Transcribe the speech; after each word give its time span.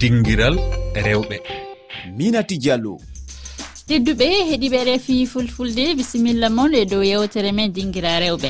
dinguiral 0.00 0.56
rewɓe. 1.04 1.36
Minati 2.16 2.56
diallo 2.62 2.94
tedduɓe 3.88 4.26
heeɗiɓe 4.48 4.78
refi 4.88 5.26
fulfulde 5.32 5.84
bisimilla 5.98 6.48
moon 6.56 6.74
e 6.74 6.84
dow 6.84 7.02
yewtere 7.10 7.50
men 7.52 7.72
dinguira 7.72 8.20
rewɓe. 8.20 8.48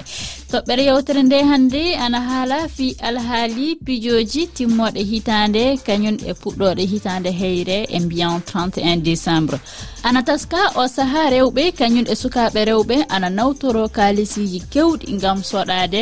Toɓɓere 0.50 0.82
yewtere 0.88 1.22
nde 1.22 1.38
hannde 1.50 1.82
ana 2.04 2.21
haala 2.29 2.58
fi 2.76 2.87
alhaali 3.08 3.66
pijoji 3.84 4.42
timmoɗe 4.56 5.00
hitande 5.11 5.62
kañum 5.87 6.16
e 6.30 6.32
puɗɗoɗe 6.40 6.83
hitande 6.92 7.31
heyre 7.40 7.78
e 7.96 7.99
mbiyan 8.01 8.40
31 8.40 9.03
décembre. 9.08 9.56
Ana 10.03 10.22
taska 10.22 10.60
o 10.80 10.88
saaha 10.96 11.30
rewɓe 11.35 11.72
kañum 11.78 12.06
e 12.12 12.15
sukaɓe 12.22 12.60
rewɓe 12.71 12.96
ana 13.08 13.28
nawtoro 13.30 13.88
kalisiji 13.96 14.60
kewɗi 14.72 15.06
gam 15.22 15.38
soɗade 15.51 16.01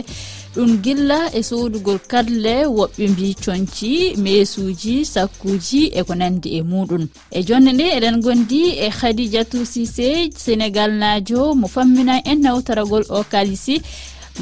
ɗum 0.57 0.81
gilla 0.85 1.19
e 1.39 1.41
sodugol 1.43 1.99
kadle 2.11 2.55
woɓɓe 2.77 3.05
mbi 3.13 3.29
conci 3.45 3.93
mesuji 4.25 4.95
sakkuji 5.05 5.83
e 5.99 6.01
ko 6.07 6.15
nandi 6.15 6.49
e 6.59 6.61
muɗum. 6.71 7.05
E 7.31 7.41
jonde 7.47 7.71
nde 7.73 7.87
eɗen 7.97 8.17
gondi 8.25 8.63
e 8.87 8.89
khadijatou 8.99 9.65
sise 9.73 10.09
sénégal 10.45 10.91
najo 11.03 11.55
mo 11.61 11.67
fammina 11.75 12.15
en 12.31 12.39
nawtaragol 12.45 13.05
o 13.09 13.21
kalisi 13.33 13.77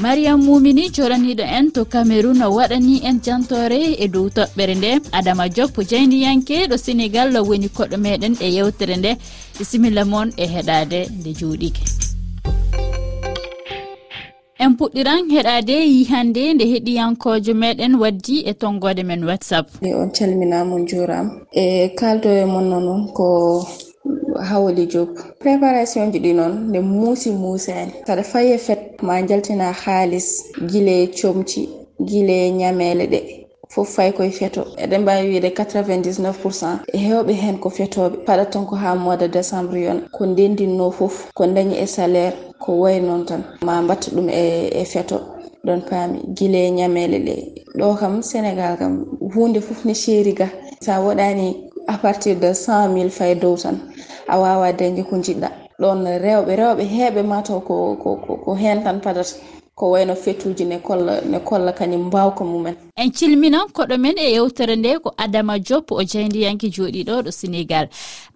mariam 0.01 0.39
mumini 0.45 0.83
joraniɗo 0.95 1.43
en 1.57 1.65
to 1.75 1.81
cameron 1.85 2.39
waɗani 2.57 2.95
en 3.09 3.17
jantore 3.25 3.81
e 4.03 4.07
dow 4.07 4.27
toɓɓere 4.29 4.73
nde. 4.75 4.91
Adama 5.17 5.49
diop 5.49 5.75
jeyniyanke 5.89 6.57
ɗo 6.69 6.75
sénégal 6.85 7.29
woni 7.47 7.67
koɗo 7.77 7.97
meɗen 8.05 8.33
e 8.39 8.47
yewtere 8.55 8.95
nde. 8.97 9.11
Bisimilla 9.57 10.03
moon 10.11 10.29
e 10.37 10.45
heɗade 10.53 10.99
nde 11.19 11.29
juuɗike 11.39 12.04
en 14.59 14.71
puɗɗiran 14.77 15.29
heɗade 15.35 15.75
yihande 15.95 16.53
nde 16.53 16.65
heɗiyankojo 16.73 17.53
meɗen 17.53 17.93
waddi 18.01 18.35
e 18.49 18.53
tonggode 18.53 19.03
men 19.03 19.23
whatsapp. 19.29 19.67
E 19.81 19.93
on 19.93 20.09
calminamon 20.11 20.87
juram 20.87 21.27
e 21.51 21.89
kaldo 21.99 22.29
e 22.29 22.45
mon 22.45 22.69
noon 22.69 23.11
ko 23.13 23.27
hawli 24.49 24.85
job. 24.91 25.09
Préparation 25.39 26.11
ji 26.11 26.19
ɗi 26.19 26.33
noon 26.35 26.53
nde 26.69 26.79
muusi 26.79 27.29
muusani 27.31 27.91
saɗa 28.07 28.23
faye 28.23 28.57
fet 28.57 29.01
ma 29.01 29.21
jaltina 29.27 29.71
haalis 29.73 30.27
guile 30.69 31.07
comci 31.17 31.69
guile 31.99 32.51
ñamele 32.51 33.05
ɗe. 33.07 33.44
fof 33.75 33.89
fay 33.95 34.11
koye 34.11 34.31
feto. 34.31 34.61
Eɗen 34.77 35.01
mbawi 35.01 35.27
wiide 35.29 35.49
99 35.49 36.33
pourcent 36.41 36.79
e 36.93 36.97
hewɓe 36.97 37.33
hen 37.33 37.57
ko 37.59 37.69
fetoɓe. 37.69 38.17
Paɗat 38.25 38.49
tan 38.51 38.65
ko 38.65 38.75
ha 38.75 38.95
mois 38.95 39.17
de 39.17 39.27
décembre 39.27 39.77
yon. 39.77 39.99
Ko 40.11 40.25
ndendinno 40.25 40.91
foof 40.91 41.31
ko 41.33 41.45
dañi 41.47 41.75
e 41.83 41.85
salaire 41.87 42.33
ko 42.59 42.71
way 42.81 42.99
noon 43.01 43.25
tan. 43.25 43.43
Ma 43.65 43.81
mbatta 43.81 44.11
ɗum 44.15 44.29
e, 44.29 44.69
e 44.81 44.85
feto. 44.85 45.17
Ɗon 45.65 45.81
paami 45.89 46.19
guile 46.37 46.67
e 46.67 46.71
ñamele 46.71 47.19
ɗe 47.19 47.35
ɗo 47.77 47.95
kam 47.99 48.21
sénégal 48.21 48.77
kam 48.77 49.05
hunde 49.35 49.59
foof 49.61 49.85
ne 49.85 49.93
seeri 49.93 50.33
ga. 50.33 50.47
Sa 50.81 50.99
waɗani 51.01 51.69
à 51.87 51.97
partir 51.97 52.35
de 52.39 52.53
100 52.53 52.87
mille 52.93 53.09
fay 53.09 53.35
dow 53.35 53.57
tan. 53.57 53.75
A 54.27 54.39
wawa 54.39 54.71
dañde 54.71 55.03
ko 55.03 55.15
jiɗɗa 55.17 55.49
ɗon 55.79 56.05
rewɓe 56.23 56.55
rewɓe 56.55 56.83
heeɓe 56.83 57.21
mataw 57.23 57.59
ko 57.59 57.95
ko 58.01 58.15
ko 58.45 58.53
hen 58.55 58.83
tan 58.83 59.01
padata 59.01 59.35
ko 59.75 59.91
wayno 59.91 60.15
fetuji 60.15 60.65
ne 60.65 60.79
kolla 60.79 61.21
ne 61.21 61.39
kolla 61.39 61.71
kañum 61.73 62.07
mbawka 62.07 62.43
mumen. 62.45 62.75
en 62.97 63.11
cilminan 63.11 63.67
koɗo 63.75 63.95
men 63.99 64.15
e 64.17 64.27
yewtere 64.35 64.75
nde 64.79 64.99
ko 65.03 65.09
adama 65.23 65.59
diop 65.59 65.91
o 65.91 65.99
jeyndiyanke 66.11 66.67
jooɗiɗo 66.75 67.15
ɗo 67.25 67.31
sénégal 67.39 67.85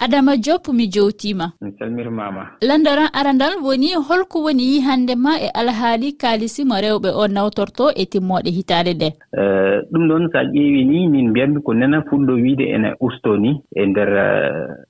adama 0.04 0.36
diop 0.36 0.68
mi 0.76 0.86
jowtima. 0.92 1.46
Mi 1.62 1.72
salmirmama 1.80 2.44
landaran 2.68 3.08
arandal 3.14 3.54
woni 3.64 3.96
holko 3.96 4.44
woni 4.44 4.64
yihande 4.72 5.16
ma 5.16 5.40
e 5.40 5.48
alhaali 5.56 6.12
kaalisima 6.22 6.82
rewɓe 6.84 7.10
o 7.16 7.24
nawtorto 7.28 7.86
e 7.96 8.04
timmoɗe 8.12 8.50
hitaade 8.52 8.94
nde. 8.96 9.10
E, 9.32 9.44
ɗum 9.92 10.04
ɗon 10.10 10.28
so 10.32 10.38
a 10.40 10.44
ƴeewi 10.44 10.84
ni 10.92 11.08
min 11.08 11.30
mbiyatmi 11.30 11.62
ko 11.64 11.74
nana 11.74 12.04
fuɗɗo 12.10 12.34
wiide 12.44 12.66
ene 12.76 12.92
usto 13.00 13.38
ni 13.38 13.52
e 13.76 13.86
nder 13.86 14.10
e, 14.12 14.28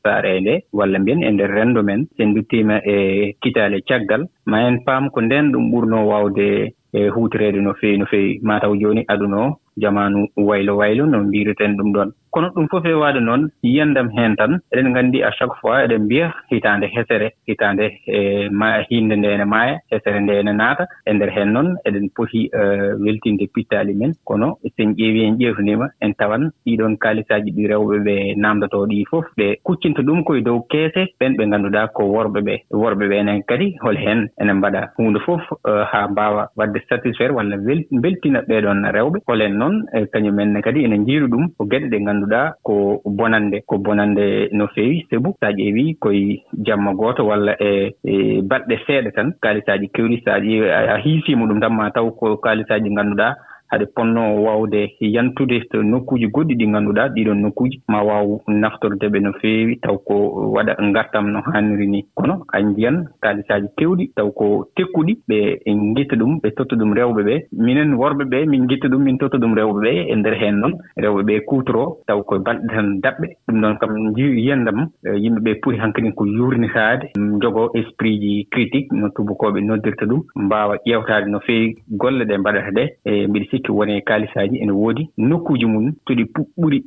saare 0.04 0.42
nde 0.42 0.64
walla 0.74 0.98
mbiyen 1.00 1.24
e 1.24 1.32
nder 1.32 1.52
renndo 1.52 1.84
men. 1.84 2.08
Sen 2.18 2.34
duttima 2.34 2.82
e 2.84 3.36
kitaale 3.42 3.82
caggal. 3.86 4.26
Ma 4.46 4.66
en 4.66 4.82
paam 4.84 5.10
ko 5.14 5.22
nden 5.22 5.52
ɗum 5.54 5.70
ɓurno 5.72 6.08
waawde 6.10 6.74
e 6.94 7.08
huutoreede 7.10 7.62
no 7.62 7.74
feewi 7.74 7.98
no 7.98 8.06
feewi. 8.06 8.40
Mataw 8.44 8.76
jooni 8.76 9.06
aduna 9.08 9.38
o 9.46 9.60
jamanu 9.78 10.28
waylo 10.38 10.78
waylo 10.78 11.06
no 11.06 11.24
mbiireten 11.24 11.78
ɗum 11.78 11.92
ɗon. 11.94 12.12
kono 12.32 12.48
ɗum 12.56 12.68
fof 12.72 12.86
e 12.86 12.94
waade 12.94 13.20
noon 13.20 13.50
yiyandam 13.64 14.10
heen 14.16 14.36
tan 14.36 14.54
eɗen 14.72 14.90
nganndi 14.92 15.24
à 15.24 15.32
chaque 15.38 15.56
fois 15.62 15.84
eɗen 15.86 16.04
mbiya 16.06 16.28
hitaande 16.52 16.88
hesere 16.96 17.28
hitaande 17.48 17.86
e 18.08 18.50
ma 18.50 18.68
hiinde 18.90 19.16
nde 19.18 19.30
ene 19.36 19.46
maaya 19.54 19.80
hesere 19.92 20.20
nde 20.22 20.34
ene 20.40 20.54
naata. 20.54 20.86
E 21.06 21.14
ndeer 21.14 21.32
heen 21.36 21.50
noon 21.54 21.70
eɗen 21.88 22.10
poti 22.16 22.42
e, 22.54 22.62
weltinde 23.04 23.46
pittaali 23.54 23.94
men. 23.94 24.14
Kono 24.26 24.58
sen 24.78 24.94
ƴeewi 25.00 25.22
en 25.28 25.38
ƴeewtiniima 25.40 25.88
en 26.02 26.14
tawan 26.20 26.44
ɗiɗon 26.66 26.98
kaalisaaji 26.98 27.52
ɗi 27.52 27.68
rewɓe 27.72 27.98
ɓe 28.08 28.16
naamdotoo 28.42 28.86
ɗi 28.92 29.06
fof. 29.10 29.26
Ɓe 29.38 29.56
kuccinta 29.64 30.02
ɗum 30.02 30.24
koye 30.24 30.42
dow 30.42 30.60
keese 30.72 31.02
ɓen 31.20 31.36
ɓe 31.38 31.44
ngannduɗaa 31.48 31.88
ko 31.96 32.04
worɓe 32.16 32.40
ɓee 32.48 32.60
worɓe 32.72 33.06
ɓe 33.10 33.16
enen 33.22 33.42
kadi 33.50 33.76
hol 33.82 33.98
heen 33.98 34.28
enen 34.42 34.58
mbaɗa 34.58 34.82
huunde 34.98 35.20
fof 35.26 35.42
e, 35.68 35.72
haa 35.92 36.08
mbaawa 36.08 36.50
waɗde 36.58 36.80
satisfaire 36.90 37.34
walla 37.34 37.58
mbeltina 37.92 38.40
ɓeeɗon 38.50 38.80
rewɓe. 38.96 39.18
Holen 39.28 39.54
noon 39.58 39.76
e, 39.94 40.06
kañumen 40.14 40.62
kadi 40.62 40.84
ene 40.86 40.98
njiiru 40.98 41.28
ɗum 41.28 41.50
ko 41.58 41.66
geɗe 41.66 41.90
ɗe 41.90 41.98
nganndu 42.02 42.19
ngannduɗaa 42.20 42.54
ko 42.64 43.02
bonande 43.06 43.62
ko 43.66 43.78
bonande 43.78 44.50
no 44.52 44.68
feewi 44.76 45.06
sabu 45.10 45.32
so 45.40 45.48
a 45.48 45.52
ƴeewii 45.52 45.96
koye 46.00 46.44
jamma 46.66 46.94
gooto 46.94 47.26
walla 47.26 47.54
e 47.60 47.96
e 48.04 48.42
balɗe 48.42 48.76
seeɗa 48.88 49.12
tan 49.16 49.34
kaalisaaji 49.42 49.88
kewɗi 49.94 50.22
so 50.24 50.32
a 50.32 50.40
ƴeewi 50.40 50.70
a 50.70 50.98
hiisiima 51.04 51.46
ɗum 51.48 51.60
tan 51.62 51.74
ma 51.74 51.90
taw 51.92 52.10
ko 52.12 52.38
kaalisaaji 52.38 52.90
ngannduɗaa 52.92 53.36
haɗe 53.72 53.86
ponno 53.96 54.22
wawde 54.46 54.82
yantude. 55.00 55.60
To 55.72 55.84
nokkuuji 55.84 56.28
goɗɗi 56.34 56.56
ɗi 56.60 56.68
ngannduɗaa 56.68 57.10
ɗiɗon 57.16 57.42
nokkuuji 57.42 57.82
ma 57.88 58.02
waaw 58.04 58.40
naftorde 58.48 59.06
ɓe 59.10 59.20
no 59.22 59.32
feewi. 59.42 59.80
Taw 59.82 59.98
ko 59.98 60.16
waɗa 60.56 60.74
ngartam 60.82 61.32
no 61.32 61.40
haaniri 61.42 61.88
ni. 61.88 62.04
Kono 62.16 62.46
a 62.54 62.60
njiyan 62.62 63.06
kaalisaaji 63.22 63.68
keewɗi 63.78 64.12
taw 64.16 64.30
ko 64.32 64.66
tekkuɗi 64.76 65.14
ɓe 65.30 65.38
ngitta 65.68 66.16
ɗum 66.16 66.40
ɓe 66.42 66.50
totta 66.56 66.76
ɗum 66.76 66.94
rewɓe 66.94 67.22
ɓee. 67.24 67.40
Minen 67.52 67.94
worɓe 67.94 68.24
ɓee 68.32 68.46
min 68.46 68.64
ngitta 68.64 68.88
ɗum 68.88 69.04
min 69.04 69.18
totta 69.18 69.38
ɗum 69.38 69.54
rewɓe 69.56 69.80
ɓee 69.82 70.06
e 70.12 70.16
ndeer 70.16 70.36
heen 70.42 70.56
noon 70.62 70.74
rewɓe 70.98 71.22
ɓee 71.24 71.40
kuutoroo 71.48 71.98
taw 72.08 72.24
koye 72.24 72.42
balɗe 72.46 72.68
tan 72.68 73.00
daɓɓe. 73.04 73.28
Ɗum 73.48 73.58
noon 73.62 73.78
kam 73.78 73.92
yiyandam 74.18 74.88
e 75.06 75.18
yimɓe 75.24 75.40
ɓee 75.46 75.60
poti 75.62 75.78
hankkadin 75.78 76.14
ko 76.14 76.26
yuurnitaade. 76.26 77.10
Jogoo 77.42 77.70
esprit 77.76 78.20
ji 78.22 78.48
critique 78.52 78.92
no 78.92 79.08
tubakooɓe 79.10 79.62
noddirta 79.62 80.06
ɗum 80.06 80.22
mbaawa 80.36 80.76
ƴeewtaade 80.86 81.28
no 81.30 81.40
feewi. 81.40 81.76
Golle 81.90 82.24
ɗe 82.26 82.38
mbaɗata 82.38 82.72
ɗee 82.72 82.88
e 83.06 83.28
mbiɗa 83.28 83.46
sikki 83.60 83.72
woni 83.72 84.02
kaalisaaji 84.02 84.58
ene 84.58 84.72
woodi. 84.72 85.10
Nokkuuji 85.18 85.66
mum 85.66 85.94
to 86.06 86.14
ɗi 86.14 86.26
ɓuri 86.58 86.84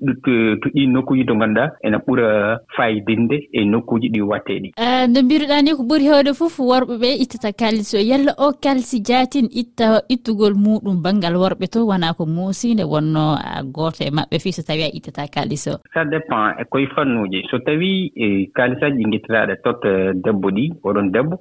to 0.62 0.68
ɗiin 0.74 0.92
nokkuuji 0.92 1.24
to 1.24 1.34
ngannduɗaa 1.34 1.70
ene 1.82 1.96
ɓura 2.06 2.58
fayidinde 2.76 3.48
e 3.52 3.64
nokkuuji 3.64 4.08
ɗi 4.08 4.20
wattee 4.20 4.58
ɗi 4.60 4.70
nde 5.08 5.22
mbiruɗaa 5.22 5.62
ni 5.62 5.74
ko 5.76 5.82
ɓuri 5.82 6.04
heewde 6.04 6.32
fof 6.34 6.58
worɓe 6.58 6.96
ɓee 7.02 7.14
ittata 7.22 7.52
kaalisi 7.52 7.96
o. 7.96 8.00
Yalla 8.00 8.32
o 8.38 8.52
kaalisi 8.62 9.00
jaatin 9.04 9.48
itta 9.50 10.02
ittugol 10.08 10.54
muɗum 10.54 11.02
banngal 11.02 11.36
worɓe 11.36 11.66
to 11.72 11.86
wonaa 11.86 12.14
ko 12.14 12.26
muusiinde 12.26 12.84
wonno 12.84 13.36
gooto 13.74 14.04
e 14.04 14.10
maɓɓe 14.10 14.38
fii 14.42 14.52
so 14.52 14.62
tawii 14.62 14.84
a 14.84 14.90
ittata 14.96 15.28
kaalisi 15.28 15.70
o. 15.70 15.76
Ça 15.94 16.04
dépend 16.04 16.54
e 16.60 16.64
koye 16.64 16.86
fannuuji. 16.94 17.42
So 17.50 17.58
tawii 17.58 18.12
e, 18.16 18.46
kaalisaaji 18.54 18.96
ɗi 18.98 19.08
ngittitaaɗe 19.08 19.54
totta 19.64 20.12
debbo 20.14 20.48
ɗi 20.50 20.72
oɗon 20.84 21.10
debbo 21.12 21.38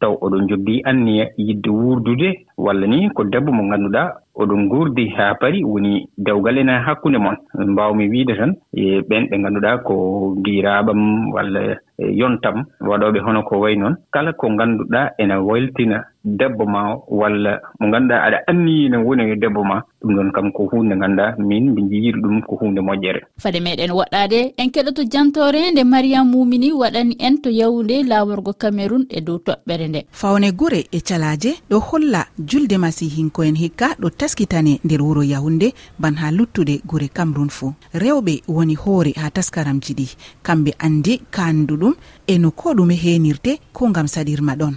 taw 0.00 0.14
oɗon 0.20 0.48
jogdii 0.48 0.82
anniya 0.84 1.26
yidde 1.36 1.70
wuurdude 1.70 2.46
walla 2.58 2.86
ni 2.86 3.10
ko 3.10 3.24
debbo 3.24 3.52
mo 3.52 3.62
ngannduɗaa 3.64 4.23
oɗon 4.34 4.68
guurdi 4.68 5.08
haa 5.16 5.34
pari 5.40 5.64
woni 5.64 6.08
dewgal 6.18 6.58
ena 6.58 6.80
hakkunde 6.86 7.18
mon. 7.18 7.36
Mbawmi 7.54 8.08
wiide 8.08 8.34
tan 8.36 8.54
e 8.72 9.00
ɓen 9.08 9.28
ɓe 9.30 9.38
ngannduɗaa 9.38 9.78
ko 9.86 10.34
giiraaɓam 10.44 11.30
walla 11.34 11.60
e 11.98 12.04
yontam. 12.20 12.64
Waɗooɓe 12.80 13.18
hono 13.24 13.42
ko 13.42 13.60
wayi 13.60 13.76
noon. 13.76 13.96
Kala 14.12 14.32
ko 14.32 14.50
ngannduɗaa 14.50 15.10
ene 15.18 15.36
weltina 15.48 16.04
debbo 16.24 16.64
ma 16.66 16.96
walla 17.08 17.60
mo 17.80 17.88
ngannduɗaa 17.88 18.24
aɗa 18.26 18.38
anniyi 18.48 18.88
no 18.88 19.04
woni 19.04 19.30
e 19.32 19.36
debbo 19.36 19.62
ma 19.64 19.82
ɗum 20.02 20.14
ɗon 20.16 20.32
kam 20.32 20.52
ko 20.52 20.68
huunde 20.72 20.94
ngannduɗaa 20.96 21.36
min 21.38 21.70
mbi 21.70 21.82
jiyiri 21.90 22.20
ɗum 22.20 22.42
ko 22.42 22.56
huunde 22.60 22.80
moƴƴere. 22.80 23.20
Fade 23.38 23.60
meɗen 23.60 23.90
woɗɗaade 23.92 24.54
en 24.56 24.70
keɗoto 24.70 25.02
jantore 25.12 25.70
nde 25.72 25.84
mariyam 25.84 26.26
mumini 26.30 26.72
waɗani 26.72 27.16
en 27.20 27.38
to 27.42 27.50
yawde 27.50 28.02
laaworgo 28.08 28.52
cameron 28.52 29.04
e 29.10 29.20
dow 29.20 29.38
toɓɓere 29.38 29.88
nde. 29.88 30.00
Fawne 30.10 30.50
gure 30.56 30.80
e 30.92 31.00
calaaje 31.00 31.60
ɗo 31.70 31.78
holla 31.78 32.26
julde 32.38 32.76
masihinkoen 32.78 33.54
hikka 33.56 33.94
ɗo 34.00 34.08
taskitane 34.24 34.80
nder 34.84 35.02
wuro 35.02 35.22
yahunde 35.22 35.74
ban 35.98 36.14
ha 36.16 36.30
luttude 36.30 36.80
gure 36.88 37.08
camrun 37.12 37.50
fuu 37.50 37.74
rewɓe 37.92 38.42
woni 38.48 38.74
hoore 38.74 39.12
ha 39.20 39.30
taskaramji 39.30 39.92
ɗi. 39.98 40.06
Kamɓe 40.42 40.70
andi 40.78 41.20
kanduɗum 41.30 41.94
e 42.26 42.38
no 42.38 42.50
ko 42.50 42.72
ɗume 42.72 42.94
henirte 43.04 43.60
ko 43.72 43.88
gam 43.92 44.06
saɗirma 44.08 44.56
ɗon. 44.56 44.74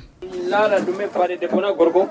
Laala 0.52 0.80
ɗume 0.86 1.08
paɗe 1.16 1.40
debona 1.40 1.72
gorgo. 1.72 2.10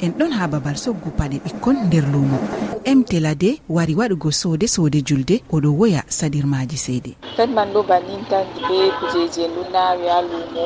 En 0.00 0.10
ɗon 0.18 0.32
ha 0.32 0.48
babal 0.48 0.76
soggu 0.76 1.10
paɗe 1.18 1.36
ɓikkon 1.44 1.76
nder 1.86 2.04
luumo. 2.12 2.38
mtlad 2.86 3.42
wari 3.68 3.94
waɗugo 3.94 4.30
soode 4.32 4.66
soode 4.68 5.02
julde 5.02 5.42
oɗo 5.52 5.68
woya 5.78 6.02
saɗirmaji 6.08 6.76
seede. 6.76 7.16
Tan 7.36 7.50
man 7.54 7.68
ɗo 7.72 7.82
bannin 7.88 8.24
tan 8.30 8.46
be 8.68 8.90
kujeji 8.98 9.40
en 9.44 9.50
ɗo 9.56 9.62
nawi 9.72 10.06
ha 10.12 10.18
lumo 10.22 10.64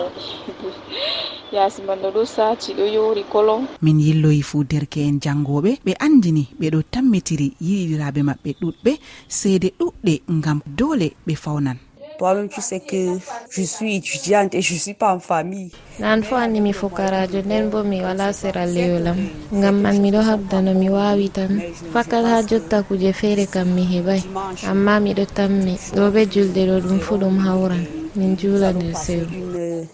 yasi 1.53 1.83
man 1.83 1.99
no 2.03 2.11
ɗo 2.11 2.25
saci 2.27 2.73
ɗo 2.75 2.85
yori 2.95 3.23
kolon. 3.33 3.67
Min 3.83 4.01
yilloyi 4.01 4.43
fuu 4.43 4.65
derke'en 4.65 5.21
jangoɓe 5.21 5.79
ɓe 5.85 5.93
andini 6.01 6.49
ɓeɗo 6.61 6.83
tammitiri 6.93 7.53
yiɗiraɓe 7.61 8.21
maɓɓe 8.29 8.51
ɗuɗɓe 8.61 8.93
seede 9.29 9.69
ɗuɗɗe 9.79 10.13
ngam 10.33 10.61
dole 10.79 11.09
ɓe 11.27 11.35
fawnan. 11.35 11.79
problème 12.19 12.49
tu 12.49 12.61
sais 12.61 12.81
que 12.81 13.19
je 13.51 13.63
suis 13.63 13.97
étudiante 13.97 14.55
et 14.55 14.63
je 14.63 14.75
suis 14.75 14.95
pas 14.95 15.15
en 15.15 15.19
famille. 15.21 15.71
Nan 15.99 16.23
fo 16.23 16.35
anni 16.37 16.61
mi 16.61 16.73
fukarajo 16.73 17.41
nden 17.43 17.71
bo 17.71 17.83
mi 17.83 18.01
wala 18.03 18.33
sera 18.33 18.67
leyolam 18.67 19.17
ngam 19.53 19.77
man 19.83 19.97
miɗo 20.05 20.21
habda 20.29 20.63
no 20.63 20.75
mi 20.75 20.89
wawi 20.89 21.29
tan. 21.31 21.53
Fakat 21.93 22.25
ha 22.31 22.43
jotta 22.43 22.83
kuje 22.83 23.13
feere 23.13 23.47
kam 23.47 23.69
mi 23.77 23.85
heɓai 23.93 24.23
amma 24.71 25.01
miɗo 25.01 25.25
tammi 25.37 25.75
ɗo 25.97 26.11
ɓe 26.15 26.23
julde 26.33 26.63
ɗo 26.71 26.77
ɗum 26.85 26.99
fu 27.01 27.15
ɗum 27.23 27.37
hawran. 27.47 27.85
Min 28.17 28.37
juula 28.39 28.73
nder 28.73 28.95
sewo 28.95 29.27
euh, 29.57 29.85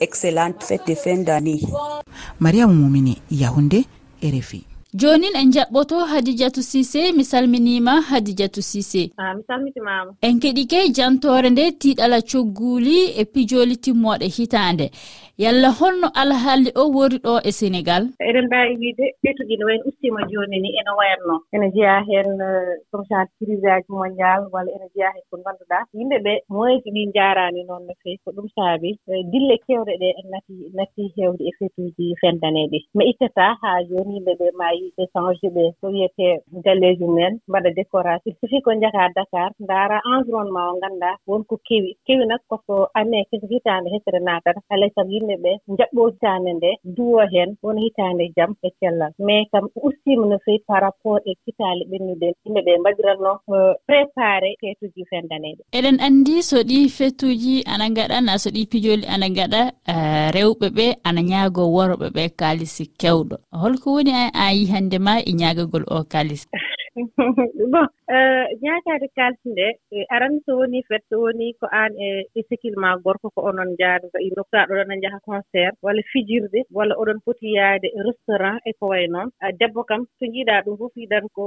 excellente 0.00 0.62
fête 0.64 0.86
de 0.88 0.94
fin 0.94 1.18
d'année. 1.18 1.60
Année 1.62 2.00
mariame 2.40 2.74
mumini 2.74 3.22
yahunde 3.30 3.84
rfi 4.22 4.69
jonin 4.92 5.34
en 5.36 5.50
jaɓɓoto 5.54 5.96
hadijatu 6.12 6.62
sise 6.62 7.12
mi 7.16 7.24
salminima 7.24 8.00
hadijatu 8.10 8.62
sise 8.62 9.02
mi 9.36 9.42
salmitimama. 9.46 10.12
En 10.22 10.40
keɗike 10.42 10.80
jantore 10.96 11.50
nde 11.50 11.64
tiɗala 11.80 12.18
cogguli 12.30 12.98
e 13.20 13.24
pijoli 13.32 13.76
timmoɗe 13.84 14.26
hitande. 14.36 14.86
Yalla 15.44 15.68
holno 15.78 16.08
alhaali 16.20 16.70
o 16.80 16.82
wori 16.94 17.18
ɗo 17.24 17.32
e 17.48 17.50
sénégal 17.58 18.02
eɗen 18.28 18.46
mbawi 18.46 18.72
wiide 18.80 19.06
ɓettuɗi 19.22 19.54
no 19.58 19.64
wayi 19.68 19.80
ustima 19.88 20.20
joni 20.30 20.56
ni 20.60 20.70
ene 20.78 20.92
wayatno 20.98 21.34
ene 21.54 21.66
jeeya 21.74 21.96
hen 22.08 22.28
eh, 22.48 22.76
comme 22.90 23.04
genre 23.08 23.30
crise 23.38 23.68
aji 23.76 23.90
mondial 23.98 24.40
walla 24.52 24.70
ene 24.76 24.86
jeeya 24.94 25.10
hen 25.14 25.24
ko 25.30 25.36
ganduɗa 25.44 25.78
yimɓe 25.96 26.16
ɓe 26.24 26.32
moyen 26.52 26.80
ji 26.84 26.90
ni 26.92 27.02
noon 27.68 27.82
no 27.86 27.92
fewi 28.02 28.18
ko 28.24 28.28
ɗum 28.36 28.48
saabi. 28.56 28.90
Eh, 29.08 29.22
dille 29.32 29.56
kewɗe 29.64 29.92
ɗe 30.02 30.08
en 30.20 30.26
natti 30.32 30.54
natti 30.76 31.02
heewde 31.16 31.42
e 31.48 31.52
fetuji 31.58 32.06
fendaneɗi. 32.20 32.78
Mi 32.96 33.04
ittata 33.10 33.46
ha 33.62 33.70
joni 33.88 34.12
yimɓe 34.16 34.32
ɓe 34.40 34.46
cahier 34.80 34.92
d' 34.96 35.02
échange 35.04 35.48
ɓe 35.54 35.64
ko 35.80 35.86
wiyete 35.94 36.26
galleji 36.64 37.04
mumen 37.04 37.38
mbaɗa 37.48 37.70
décoration. 37.78 38.34
Sufi 38.40 38.60
ko 38.64 38.70
njahaa 38.74 39.08
dakar 39.16 39.50
ndaara 39.60 39.98
environnement 40.16 40.70
o 40.72 40.76
ngannduɗaa 40.78 41.16
wonko 41.28 41.54
kewi. 41.66 41.96
Kewi 42.06 42.24
nak 42.26 42.40
koko 42.48 42.88
année 42.94 43.24
:fra 43.30 43.38
hitande 43.50 43.88
hesere 43.94 44.20
naatata 44.26 44.60
alay 44.70 44.88
e 44.88 44.92
sago 44.94 45.10
yimɓe 45.14 45.36
ɓe 45.44 45.52
jaɓɓo 45.78 46.02
hitande 46.10 46.50
nde 46.58 46.70
duwo 46.96 47.20
hen 47.32 47.50
wona 47.62 47.80
hitande 47.80 48.24
jam 48.36 48.50
e 48.62 48.68
cellal. 48.80 49.12
Mais 49.18 49.46
kam 49.52 49.68
ustima 49.86 50.26
no 50.26 50.38
feewi 50.44 50.62
par 50.66 50.80
rapport 50.82 51.20
e 51.26 51.32
kitali 51.44 51.84
ɓennuɗe 51.90 52.28
yimɓe 52.44 52.60
ɓe 52.66 52.72
mbaɗiranno 52.80 53.32
préparé 53.86 54.50
fetuji 54.60 55.02
feetuuji 55.10 55.62
eɗen 55.78 55.96
andi 56.06 56.42
so 56.42 56.56
ɗi 56.68 56.78
fetuji 56.96 57.54
ana 57.72 57.86
gaɗa 57.96 58.20
na 58.26 58.38
so 58.38 58.50
ɗi 58.50 58.62
pijoli 58.70 59.06
ana 59.14 59.28
gaɗa 59.36 59.60
eh, 59.92 60.26
rewɓe 60.34 60.66
ɓe 60.76 60.86
ana 61.04 61.20
ñaago 61.30 61.62
worɓe 61.76 62.06
ɓe 62.16 62.24
kalisi 62.40 62.84
kewɗo. 63.00 63.36
Holko 63.62 63.86
woni 63.94 64.12
a 64.44 64.46
yi 64.56 64.69
hannde 64.72 64.98
ma 64.98 65.14
e 65.20 65.32
ñaagagol 65.40 65.84
o 65.86 66.04
kalis. 66.12 66.46
bon 67.72 67.86
euh, 68.14 68.44
ñaakaade 68.62 69.06
kaalis 69.16 69.42
ndee 69.52 69.72
aran 70.14 70.34
so 70.46 70.52
woni 70.60 70.80
fet 70.88 71.02
so 71.10 71.16
woni 71.24 71.46
ko 71.60 71.66
aan 71.80 71.92
e 72.06 72.08
e 72.38 72.42
sikil 72.48 72.74
ma 72.82 72.90
gorko 73.04 73.28
ko 73.34 73.40
onon 73.50 73.70
jaadata 73.80 74.18
i 74.26 74.30
nokkaa 74.36 74.66
ɗon 74.68 74.92
a 74.94 74.96
njaha 74.96 75.18
concert 75.28 75.74
walla 75.86 76.02
fijirde 76.12 76.60
walla 76.76 76.94
oɗon 77.02 77.20
poti 77.24 77.48
yaade 77.58 77.88
restaurant 78.08 78.58
e 78.68 78.72
ko 78.78 78.84
way 78.92 79.06
noon. 79.14 79.28
Ah, 79.44 79.52
debbo 79.60 79.80
kam 79.90 80.00
so 80.18 80.24
njiiɗaa 80.26 80.64
ɗum 80.64 80.76
fof 80.80 80.94
yiɗan 81.02 81.26
ko 81.36 81.44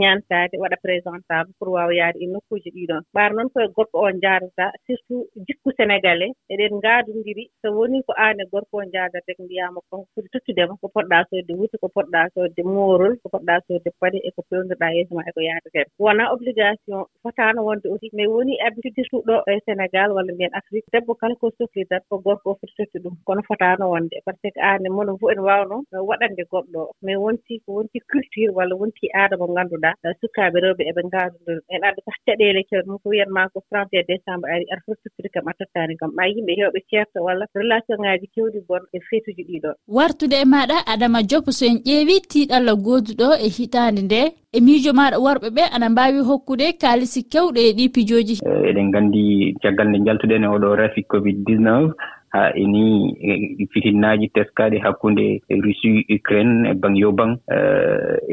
ñaantaade 0.00 0.54
waɗa 0.62 0.76
présentable 0.84 1.52
pour 1.58 1.68
waawa 1.74 1.94
yaade 2.00 2.18
e 2.24 2.26
nokkuuji 2.32 2.70
ɗiɗon 2.76 3.02
ɓaar 3.14 3.30
noon 3.36 3.48
koye 3.54 3.68
gorko 3.76 3.96
o 4.06 4.08
jaadata 4.22 4.66
surtout 4.86 5.24
jikku 5.46 5.68
sénégalais 5.78 6.32
eɗen 6.52 6.72
ngaadondiri 6.80 7.44
so 7.62 7.66
woni 7.76 7.98
ko 8.06 8.12
aan 8.24 8.40
e 8.42 8.44
gorko 8.52 8.74
o 8.82 8.84
jaadata 8.94 9.30
ko 9.36 9.42
mbiyaama 9.44 9.80
kon 9.90 10.06
foti 10.14 10.28
tottudema 10.34 10.74
ko 10.80 10.86
potɗaa 10.94 11.24
soodde 11.30 11.52
wuti 11.58 11.76
ko 11.82 11.88
potɗaa 11.96 12.26
soodde 12.34 12.62
moorol 12.74 13.14
ko 13.22 13.26
potɗaa 13.34 13.60
soodde 13.66 13.90
paɗe 14.00 14.18
e 14.28 14.30
ko 14.36 14.42
pewnirɗaa 14.50 14.83
ganduɗa 14.84 14.96
yeeso 14.96 15.14
ma 15.14 15.22
eko 15.28 15.40
yahataten 15.40 15.86
wona 15.98 16.32
obligation 16.32 17.04
fotano 17.22 17.64
wonde 17.64 17.86
aussi 17.88 18.10
mais 18.12 18.28
woni 18.28 18.58
habitude 18.64 19.02
suɗɗo 19.10 19.42
e 19.46 19.60
sénégal 19.66 20.12
walla 20.12 20.32
mbiyen 20.32 20.54
afrique. 20.54 20.86
Debbo 20.92 21.14
kala 21.14 21.34
ko 21.34 21.50
sohlidat 21.58 22.02
ko 22.08 22.18
gorko 22.18 22.50
o 22.50 22.54
foti 22.60 22.74
totti 22.76 22.98
ɗum 22.98 23.16
kono 23.24 23.42
fotano 23.48 23.90
wonde. 23.90 24.16
Par 24.24 24.34
ce 24.42 24.48
que 24.54 24.60
an 24.60 24.82
mono 24.90 25.16
fof 25.18 25.32
ene 25.32 25.42
wawno 25.42 25.76
waɗande 25.92 26.42
goɗɗo. 26.50 26.80
O 26.80 26.92
mais 27.02 27.16
wonti 27.16 27.60
ko 27.64 27.72
wonti 27.76 27.98
culture 28.10 28.52
walla 28.56 28.74
wonti 28.76 29.08
aada 29.14 29.36
mo 29.36 29.46
ngannduɗa 29.46 29.90
sukkaaɓe 30.20 30.58
rewɓe 30.64 30.82
eɓe 30.90 31.00
ngaadodiri 31.08 31.60
en 31.74 31.84
adda 31.88 32.00
sah 32.06 32.18
caɗeele 32.26 32.60
kewɗe 32.68 32.86
mum 32.88 32.98
ko 33.02 33.08
wiyanma 33.10 33.48
ko 33.52 33.58
31 33.70 34.04
décembre 34.12 34.48
ari 34.54 34.64
aɗa 34.72 34.82
foti 34.86 35.00
sukkide 35.04 35.28
kam 35.34 35.48
a 35.48 35.52
tottaani 35.58 35.96
kam. 35.96 36.10
Ma 36.16 36.24
yimɓe 36.28 36.52
heewɓe 36.58 36.80
ceerto 36.90 37.18
walla 37.26 37.44
relation 37.54 37.98
ŋaaji 38.04 38.26
kewɗi 38.34 38.60
bon 38.68 38.82
e 38.92 38.98
feetuji 39.08 39.42
ɗiɗo 39.48 39.70
wartude 39.88 40.36
e 40.42 40.44
maaɗa 40.44 40.76
adama 40.92 41.22
jopo 41.22 41.50
so 41.52 41.64
en 41.66 41.78
ƴeewi 41.86 42.16
tiiɗalla 42.30 42.72
gooduɗo 42.84 43.28
e 43.46 43.48
hitaande 43.56 44.02
nde 44.02 44.43
e 44.56 44.60
miijo 44.60 44.92
maɗa 44.98 45.18
worɓe 45.24 45.48
ɓe 45.56 45.62
ana 45.74 45.86
mbawi 45.90 46.20
hokkude 46.28 46.66
kaalisi 46.80 47.20
kewɗe 47.32 47.60
e 47.68 47.72
ɗi 47.76 47.84
pijoji 47.94 48.34
e, 48.38 48.50
eɗen 48.70 48.90
gandi 48.94 49.54
caggal 49.62 49.88
nde 49.88 50.04
jaltuɗen 50.06 50.44
e 50.44 50.48
oɗo 50.56 50.76
rafi 50.80 51.02
covid 51.02 51.36
19 51.46 51.90
ha 52.34 52.50
eni 52.62 53.14
e, 53.22 53.32
e 53.62 53.66
fitinnaaji 53.72 54.28
teskaɗi 54.34 54.78
hakkunde 54.84 55.42
russie 55.64 56.06
ukraine 56.16 56.70
e 56.70 56.74
ban 56.74 56.94
yo 56.96 57.12
ban 57.12 57.36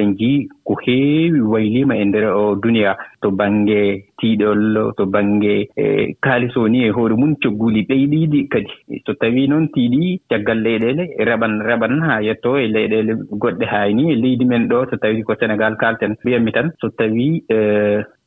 en 0.01 0.09
njii 0.13 0.47
ko 0.63 0.73
heewi 0.85 1.41
wayliima 1.41 1.97
e 1.97 2.06
ndeer 2.06 2.25
o 2.33 2.56
duniya 2.56 2.97
to 3.21 3.31
baŋnge 3.31 3.81
tiiɗol 4.21 4.94
to 4.97 5.06
baŋnge 5.13 5.53
e 5.83 5.85
kaalis 6.25 6.56
o 6.57 6.68
ni 6.68 6.85
e 6.88 6.89
hoore 6.97 7.15
mum 7.21 7.35
cogguli 7.44 7.81
ɓeydiiɗi 7.89 8.39
kadi. 8.53 8.73
So 9.06 9.13
tawii 9.21 9.47
noon 9.47 9.68
tiiɗi 9.73 10.19
caggal 10.29 10.59
leyɗeele 10.65 11.03
reɓan 11.29 11.53
reɓan 11.69 11.94
haa 12.06 12.21
yettoo 12.27 12.57
e 12.63 12.68
leyɗeele 12.75 13.13
goɗɗe 13.41 13.65
haayni 13.73 14.03
e 14.13 14.15
leydi 14.23 14.45
men 14.45 14.68
ɗo 14.71 14.85
so 14.89 14.95
tawii 15.03 15.23
ko 15.23 15.33
sénégal 15.39 15.75
kaalten 15.81 16.15
mbiyatmi 16.23 16.51
tan 16.51 16.69
so 16.81 16.89
tawii 17.00 17.44
e, 17.56 17.57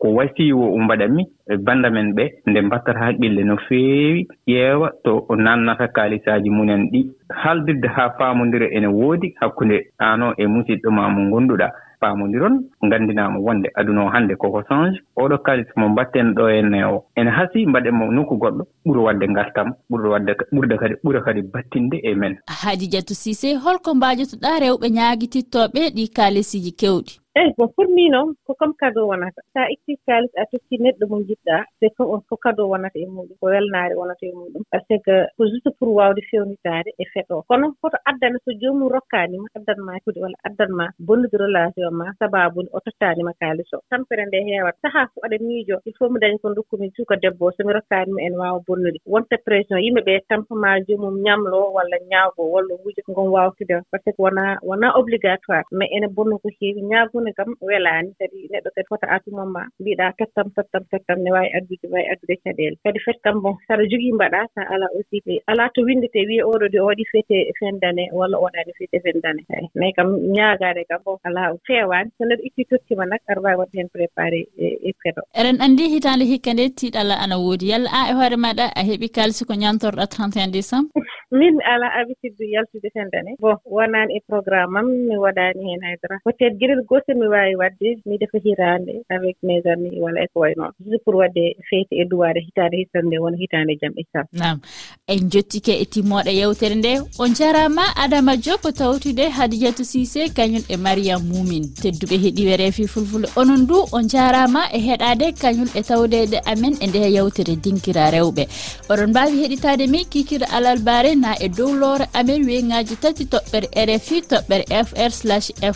ko 0.00 0.06
wasii 0.17 0.52
o 0.52 0.64
o 0.76 0.79
mbaɗatmi 0.85 1.23
e 1.52 1.56
bannda 1.67 1.91
men 1.91 2.12
ɓe 2.17 2.25
nde 2.47 2.61
mbattata 2.67 3.00
haqqille 3.06 3.43
no 3.44 3.56
feewi 3.69 4.26
ƴeewa 4.49 4.88
to 5.05 5.12
o 5.29 5.37
naamnata 5.37 5.88
kaalisaaji 5.88 6.50
mumen 6.50 6.90
ɗi. 6.93 7.00
Haaldirde 7.43 7.88
haa 7.97 8.11
faamondira 8.19 8.67
ene 8.76 8.87
woodi 8.87 9.35
hakkunde 9.40 9.76
aan 10.00 10.23
e 10.38 10.47
musidɗo 10.47 10.90
ma 10.90 11.08
mo 11.08 11.20
ngonnduɗaa. 11.29 11.73
paamonndiron 12.05 12.55
nganndinaama 12.87 13.39
wonde 13.47 13.69
aduna 13.75 14.05
o 14.05 14.09
hannde 14.15 14.37
koko 14.37 14.62
change. 14.69 14.97
Oɗo 15.17 15.39
kalis 15.47 15.67
mo 15.77 15.89
mbatten 15.89 16.35
ɗo 16.37 16.45
enne 16.59 16.85
o 16.85 17.05
ene 17.17 17.31
hasii 17.31 17.67
mbaɗenmo 17.67 18.05
nokku 18.12 18.35
goɗɗo 18.43 18.62
ɓura 18.87 19.01
waɗde 19.06 19.27
ngartam 19.33 19.69
ɓura 19.91 20.09
waɗde 20.15 20.33
ɓurde 20.55 20.77
kadi 20.81 20.95
ɓura 21.05 21.21
kadi 21.27 21.43
battinde 21.53 21.97
e 22.03 22.15
men. 22.15 22.35
Haadi 22.61 22.89
diatou 22.93 23.15
sisé 23.23 23.55
holko 23.65 23.95
mbaajotoɗaa 23.95 24.61
rewɓe 24.65 24.87
ñaagitittooɓe 24.97 25.81
ɗi 25.97 26.05
kaalisiiji 26.17 26.73
kewɗi. 26.81 27.24
eeyi 27.39 27.53
bon 27.59 27.69
pour 27.75 27.87
mi 27.97 28.05
noon 28.15 28.29
ko 28.47 28.55
comme 28.61 28.75
cadeau 28.81 29.09
wonata. 29.11 29.41
So 29.53 29.59
a 29.61 29.67
ittii 29.75 29.97
kaalis 30.07 30.31
a 30.41 30.45
toppii 30.51 30.79
neɗɗo 30.85 31.05
mo 31.11 31.17
njiɗɗaa 31.21 31.63
est 31.83 31.95
comme 31.97 32.21
ko 32.29 32.37
cadeau 32.45 32.69
wonata 32.73 32.99
e 33.05 33.07
muɗum 33.15 33.37
ko 33.41 33.47
welnaare 33.53 33.95
wonata 34.00 34.25
e 34.26 34.33
muɗum. 34.38 34.62
Par 34.71 34.81
ce 34.88 34.95
que 35.05 35.17
ko 35.37 35.43
juste 35.50 35.71
pour 35.79 35.88
:fra 35.88 35.95
waawde 35.99 36.23
feewnitaade 36.31 36.91
e 37.03 37.05
fete 37.12 37.33
oo 37.35 37.43
kono 37.49 37.67
hoto 37.83 37.99
addana 38.11 38.38
so 38.45 38.50
joomum 38.61 38.88
rokkaaniima 38.95 39.49
addanmaa 39.59 39.99
kude 40.05 40.19
walla 40.25 40.38
addanmaa 40.49 40.88
bonnude 41.07 41.37
relation 41.45 41.91
ma 41.91 42.05
maa 42.05 42.12
sabaabude 42.21 42.69
o 42.76 42.79
tottaaniima 42.87 43.33
kaalis 43.41 43.73
o 43.75 43.79
tampere 43.91 44.26
nde 44.26 44.38
heewat 44.49 44.76
sahaa 44.83 45.07
fof 45.11 45.25
aɗa 45.26 45.37
miijoo 45.47 45.81
il 45.88 45.95
faut 45.99 46.11
mi 46.12 46.19
daña 46.23 46.38
ko 46.43 46.55
dokkumi 46.55 46.91
suka 46.97 47.17
debbo 47.23 47.47
o 47.49 47.53
so 47.57 47.67
mi 47.67 47.73
rokkaaniima 47.79 48.21
ene 48.26 48.37
waawa 48.43 48.61
bonnude. 48.67 48.99
Wonta 49.12 49.37
pression 49.47 49.75
:fra 49.79 49.85
yimɓe 49.87 50.00
ɓee 50.07 50.21
tampamaa 50.31 50.79
joomum 50.87 51.17
ñamloo 51.26 51.67
walla 51.76 51.97
ñaagoo 52.11 52.49
walla 52.55 52.75
wuja 52.85 53.03
ngom 53.11 53.29
waawtude 53.35 53.75
par 53.91 54.00
ce 54.05 54.11
que 54.11 54.17
:fra 54.17 54.23
wonaa 54.25 54.59
wonaa 54.69 54.93
obligatoire. 55.00 55.64
Mais 55.79 55.91
ene 55.97 56.07
bonno 56.17 56.38
ko 56.38 56.49
heewi. 56.61 56.83
Ñaago 56.91 57.24
huunde 57.25 57.33
kam 57.37 57.50
welaani 57.69 58.12
kadi 58.21 58.49
neɗɗo 58.52 58.71
kadi 58.75 58.88
fota 58.88 59.07
à 59.09 59.19
ma 59.54 59.62
mbiɗa 59.81 60.12
tottam 60.19 60.49
tottam 60.57 60.85
tottam 60.90 61.19
ne 61.25 61.31
waawi 61.33 61.50
addude 61.57 61.87
waawi 61.93 62.09
addude 62.12 62.35
caɗeele 62.45 62.76
kadi 62.85 62.99
fet 63.04 63.19
kam 63.25 63.40
bon 63.43 63.57
saɗa 63.69 63.85
jogii 63.90 64.12
mbaɗa 64.12 64.40
sa 64.54 64.62
alaa 64.75 64.90
aussi 64.97 65.19
alaa 65.50 65.69
to 65.75 65.81
winndete 65.87 66.21
wiye 66.28 66.43
oɗo 66.45 66.66
de 66.73 66.78
o 66.81 66.87
waɗi 66.87 67.04
fete 67.12 67.37
fin 67.59 67.78
d' 67.81 67.85
année 67.88 68.09
walla 68.12 68.37
o 68.38 68.45
waɗaani 68.45 68.73
fete 68.78 68.97
fin 69.04 69.19
d' 69.23 69.26
année 69.31 69.47
eyi 69.57 69.69
mais 69.75 69.93
kam 69.97 70.09
ñaagaade 70.37 70.83
kam 70.88 71.00
bon 71.04 71.19
alaa 71.25 71.49
feewaani 71.66 72.11
so 72.19 72.25
neɗɗo 72.25 72.43
ittii 72.49 72.69
tottima 72.71 73.04
nak 73.07 73.23
aɗa 73.28 73.40
waawi 73.45 73.59
waɗde 73.61 73.76
heen 73.78 73.88
préparé 73.95 74.40
e 74.88 74.90
feto 75.02 75.23
eɗen 75.40 75.57
anndi 75.64 75.85
hitaande 75.95 76.25
hikka 76.33 76.52
nde 76.52 76.64
tiiɗalla 76.78 77.14
ana 77.25 77.37
woodi. 77.38 77.66
Yalla 77.73 77.88
a 77.99 78.00
e 78.11 78.12
hoore 78.19 78.37
maɗa 78.45 78.66
a 78.78 78.83
heɓi 78.88 79.09
kaalisi 79.16 79.45
ko 79.49 79.54
ñantorɗa 79.54 80.04
31 80.07 80.50
décembre. 80.57 80.93
min 81.41 81.55
ala 81.73 81.88
habitude 81.97 82.45
yaltude 82.55 82.88
fendane 82.95 83.31
bon 83.43 83.57
wonani 83.76 84.14
e 84.19 84.21
programme 84.31 84.76
am 84.81 84.88
mi 85.09 85.17
waɗani 85.25 85.62
hen 85.71 85.83
haydara 85.87 86.17
peut 86.25 86.41
être 86.47 86.57
geɗel 86.61 86.83
gootel 86.91 87.17
mi 87.21 87.26
wawi 87.35 87.55
wadde 87.62 87.88
mi 88.07 88.19
defa 88.23 88.38
hiraande 88.45 88.95
avec 89.17 89.37
mes 89.43 89.67
amis 89.73 89.95
walla 90.05 90.21
eko 90.26 90.41
way 90.41 90.55
noon. 90.57 90.71
Juste 90.85 91.03
pour 91.05 91.14
wadde 91.23 91.45
feete 91.69 91.95
e 92.03 92.05
duwade 92.11 92.41
hitande 92.47 92.76
hitande 92.83 93.07
nde 93.09 93.19
wona 93.25 93.37
hitande 93.43 93.73
jaam 93.83 93.95
islam. 94.03 94.26
Nam 94.33 94.61
en 95.09 95.31
jottike 95.33 95.73
e 95.83 95.85
timmooɗo 95.93 96.31
yewtere 96.41 96.76
nde 96.81 96.93
on 97.19 97.35
jarama 97.38 97.85
adama 98.05 98.37
diop 98.37 98.64
tawtude 98.81 99.25
hadidiatou 99.38 99.85
sisé 99.93 100.29
kañum 100.37 100.62
e 100.75 100.76
mariam 100.76 101.23
mumin. 101.33 101.64
Tedduɓe 101.83 102.17
heeɗiwere 102.25 102.71
fi 102.76 102.87
fulfulde 102.87 103.29
onon 103.41 103.67
du 103.67 103.79
on 103.97 104.07
jarama 104.14 104.62
e 104.76 104.79
heɗade 104.87 105.26
kañum 105.43 105.69
e 105.79 105.83
tawdede 105.83 106.38
amen 106.53 106.75
e 106.81 106.87
nde 106.87 107.11
yewtere 107.17 107.55
dinkira 107.64 108.11
rewɓe. 108.14 108.45
Oɗon 108.91 109.11
mbawi 109.11 109.43
heɗitade 109.43 109.85
mi 109.91 110.05
kikir 110.12 110.43
alal 110.57 110.79
bare 110.88 111.14
ha 111.25 111.33
e 111.40 111.49
dow 111.49 111.71
loore 111.81 112.07
amen 112.21 112.43
weyngaji 112.49 112.97
tati 113.02 113.25
toɓɓere 113.33 113.69
rfi 113.88 114.16
toɓɓere 114.31 114.64
fr 114.87 115.11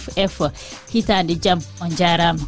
ff 0.01 0.37
hitande 0.93 1.35
jaam 1.45 1.61
on 1.83 1.91
jarama 1.99 2.45